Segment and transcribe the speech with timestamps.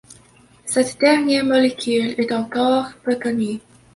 [0.65, 3.59] Cette dernière molécule est encore peu connue.